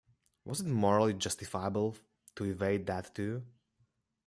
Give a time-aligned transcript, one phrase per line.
[0.45, 1.95] Was it morally justifiable
[2.35, 3.45] to evade that too?